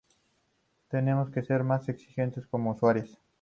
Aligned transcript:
Tenemos 0.87 1.29
que 1.29 1.43
ser 1.43 1.63
más 1.63 1.87
exigentes 1.87 2.47
como 2.47 2.71
usuarias 2.71 3.19